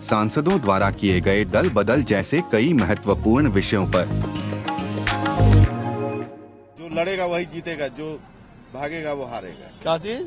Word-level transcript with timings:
सांसदों 0.00 0.60
द्वारा 0.60 0.90
किए 0.90 1.20
गए 1.20 1.44
दल 1.44 1.68
बदल 1.70 2.02
जैसे 2.02 2.40
कई 2.52 2.72
महत्वपूर्ण 2.72 3.48
विषयों 3.48 3.86
पर। 3.86 4.06
जो 6.78 6.88
लड़ेगा 6.94 7.24
वही 7.24 7.44
जीतेगा 7.44 7.88
जो 7.88 8.20
भागेगा 8.74 9.12
वो 9.12 9.24
हारेगा। 9.24 9.66
क्या 9.82 9.98
चीज़? 9.98 10.26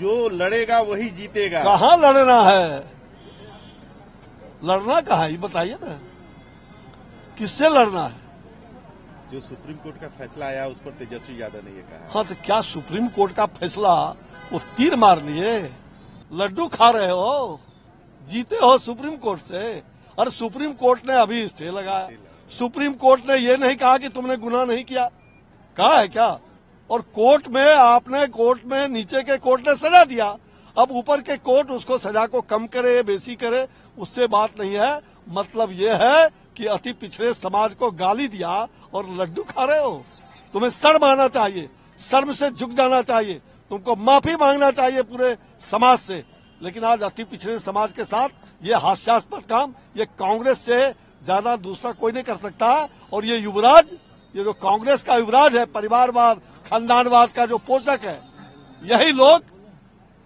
जो 0.00 0.28
लड़ेगा 0.28 0.80
वही 0.80 1.08
जीतेगा। 1.10 1.62
कहाँ 1.64 1.96
लड़ना 1.96 2.40
है? 2.42 2.78
लड़ना 4.64 5.00
कहाँ 5.00 5.28
ये 5.28 5.36
बताइए 5.36 5.74
ना। 5.74 5.98
किससे 7.38 7.68
लड़ना 7.68 8.04
है? 8.04 8.22
जो 9.32 9.40
सुप्रीम 9.40 9.76
कोर्ट 9.76 10.00
का 10.00 10.08
फैसला 10.08 10.46
आया 10.46 10.66
उस 10.66 10.76
पर 10.76 10.90
तेजस्वी 10.90 11.42
यादव 11.42 11.64
ने 11.64 11.70
ये 11.70 11.82
कहा। 11.82 12.10
हाँ 12.14 12.24
तो 12.24 12.34
क्या 12.44 12.60
सुप्रीम 12.60 13.08
कोर्ट 13.08 13.32
का 13.32 13.46
फैसला 13.46 13.94
वो 14.52 14.58
तीर 14.76 14.96
मार 14.96 15.22
लिए? 15.22 15.70
लड्डू 16.32 16.66
खा 16.68 16.90
रहे 16.90 17.10
हो? 17.10 17.60
जीते 18.28 18.56
हो 18.56 18.78
सुप्रीम 18.78 19.16
कोर्ट 19.16 19.40
से। 19.40 19.82
और 20.18 20.30
सुप्रीम 20.30 20.72
कोर्ट 20.72 21.06
ने 21.08 21.14
अभी 21.14 21.48
स्टे 21.48 21.70
लगाया। 21.70 22.08
सुप्रीम 22.52 22.92
कोर्ट 22.92 23.28
ने 23.28 23.36
ये 23.36 23.56
नहीं 23.56 23.76
कहा 23.76 23.98
कि 23.98 24.08
तुमने 24.08 24.36
गुनाह 24.36 24.64
नहीं 24.64 24.84
किया। 24.84 25.10
कहा 25.76 25.98
है 25.98 26.08
क्या? 26.08 26.38
और 26.90 27.00
कोर्ट 27.14 27.48
में, 27.48 27.74
आपने 27.74 28.26
कोर्ट 28.26 28.64
में, 28.66 28.88
नीचे 28.88 29.22
के 29.22 29.36
कोर्ट 29.36 29.68
ने 29.68 29.74
सजा 29.76 30.04
दिया। 30.04 30.36
अब 30.76 30.88
ऊपर 30.90 31.20
के 31.20 31.36
कोर्ट 31.36 31.70
उसको 31.70 31.98
सजा 31.98 32.26
को 32.26 32.40
कम 32.40 32.66
करे, 32.66 33.02
बेसी 33.02 33.34
करे, 33.34 33.66
उससे 33.98 34.26
बात 34.26 34.60
नहीं 34.60 34.74
है। 34.74 35.00
मतलब 35.28 35.72
ये 35.72 35.94
है 35.94 36.28
कि 36.56 36.66
अति 36.66 36.92
पिछड़े 36.92 37.32
समाज 37.32 37.74
को 37.74 37.90
गाली 37.90 38.28
दिया 38.28 38.50
और 38.94 39.08
लड्डू 39.14 39.42
खा 39.42 39.64
रहे 39.64 39.80
हो। 39.80 40.04
तुम्हें 40.52 40.70
शर्म 40.70 41.04
आना 41.04 41.28
चाहिए, 41.28 41.68
शर्म 42.00 42.32
से 42.32 42.50
झुक 42.50 42.70
जाना 42.70 43.02
चाहिए। 43.02 43.40
तुमको 43.70 43.96
माफ़ी 43.96 44.34
मांगना 44.36 44.70
चाहिए 44.70 45.02
पूरे 45.02 45.36
समाज 45.60 45.98
से। 45.98 46.24
लेकिन 46.64 46.84
आज 46.84 47.02
अति 47.02 47.24
पिछड़े 47.24 47.58
समाज 47.60 47.92
के 47.92 48.04
साथ 48.04 48.28
ये 48.62 48.74
हास्यास्पद 48.76 49.42
काम, 49.44 49.74
ये 49.96 50.04
कांग्रेस 50.18 50.58
से 50.60 50.80
ज़्यादा 51.22 51.56
दूसरा 51.58 51.92
कोई 51.94 52.12
नहीं 52.12 52.22
कर 52.24 52.36
सकता। 52.38 52.88
और 53.12 53.24
ये 53.24 53.36
युवराज, 53.38 53.92
ये 54.34 54.44
जो 54.44 54.52
कांग्रेस 54.54 55.02
का 55.02 55.16
युवराज 55.16 55.56
है, 55.56 55.64
परिवारवाद, 55.66 56.40
खानदानवाद 56.66 57.32
का 57.32 57.46
जो 57.46 57.58
पोषक 57.60 58.00
है, 58.04 58.20
यही 58.82 59.12
लोग 59.12 59.42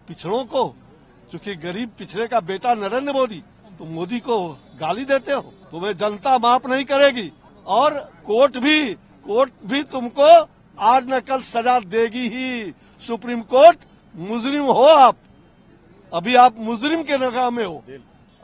पिछड़ों 0.09 0.45
को, 0.47 0.75
चूँकि 1.33 1.55
गरीब 1.57 1.91
पिछड़े 1.99 2.27
का 2.29 2.41
बेटा 2.43 2.75
नरेंद्र 2.77 3.13
मोदी 3.13 3.43
तो 3.79 3.85
मोदी 3.87 4.19
को 4.21 4.39
गाली 4.81 5.05
देते 5.05 5.33
हो 5.33 5.41
तुम्हें 5.71 5.97
जनता 5.97 6.39
माफ़ 6.39 6.67
नहीं 6.67 6.85
करेगी। 6.85 7.31
और 7.67 7.95
कोर्ट 8.27 8.59
भी 8.59 8.95
कोर्ट 9.27 9.53
भी 9.67 9.83
तुमको 9.85 10.29
आज 10.79 11.07
न 11.09 11.21
कल 11.21 11.41
सजा 11.43 11.79
देगी 11.81 12.29
ही। 12.29 12.75
सुप्रीम 13.05 13.43
कोर्ट, 13.45 13.79
मुजरिम 14.15 14.65
हो 14.65 14.85
आप। 14.85 15.17
अभी 16.15 16.35
आप 16.35 16.55
मुजरिम 16.59 17.03
के 17.03 17.17
निगाह 17.19 17.51
में 17.51 17.65
हो। 17.65 17.83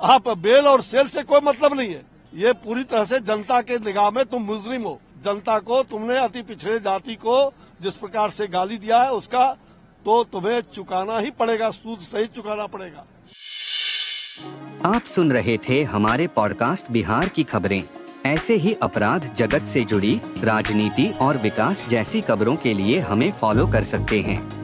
आप 0.01 0.29
बेल 0.29 0.67
और 0.67 0.81
सेल 0.83 1.09
से 1.09 1.23
कोई 1.23 1.41
मतलब 1.45 1.75
नहीं 1.75 1.91
है। 1.91 2.03
ये 2.33 2.53
पूरी 2.53 2.83
तरह 2.85 3.05
से 3.05 3.21
जनता 3.21 3.61
के 3.61 3.79
निगाह 3.79 4.11
में 4.11 4.25
तुम 4.25 4.43
मुजरिम 4.43 4.83
हो। 4.83 4.99
जनता 5.25 5.59
को 5.59 5.83
तुमने 5.83 6.19
अति 6.19 6.43
पिछड़े 6.43 6.79
जाति 6.79 7.15
को 7.15 7.53
जिस 7.83 7.95
प्रकार 7.95 8.31
से 8.31 8.47
गाली 8.47 8.79
दिया 8.79 9.03
है, 9.03 9.13
उसका 9.13 9.47
तो 10.05 10.23
तुम्हें 10.25 10.61
चुकाना 10.75 11.19
ही 11.19 11.31
पड़ेगा, 11.31 11.71
सूद 11.71 11.99
सही 11.99 12.27
चुकाना 12.27 12.67
पड़ेगा। 12.67 13.05
आप 14.85 15.03
सुन 15.03 15.33
रहे 15.33 15.57
थे 15.59 15.83
हमारे 15.83 16.27
पॉडकास्ट 16.27 16.91
बिहार 16.93 17.29
की 17.29 17.43
खबरें। 17.45 17.83
ऐसे 18.27 18.55
ही 18.55 18.75
अपराध 18.83 19.35
जगत 19.37 19.67
से 19.67 19.85
जुड़ी, 19.85 20.21
राजनीति 20.39 21.09
और 21.21 21.37
विकास 21.37 21.87
जैसी 21.89 22.21
खबरों 22.21 22.57
के 22.57 22.75
लिए 22.75 22.99
हमें 23.01 23.31
फॉलो 23.33 23.67
कर 23.67 23.83
सकते 23.85 24.21
हैं। 24.21 24.64